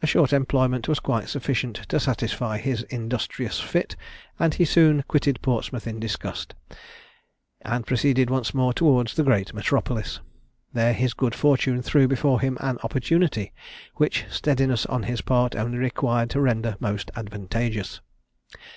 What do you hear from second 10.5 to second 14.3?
There his good fortune threw before him an opportunity, which